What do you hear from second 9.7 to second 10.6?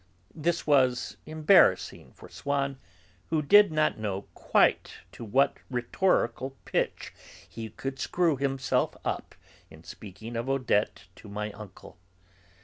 speaking of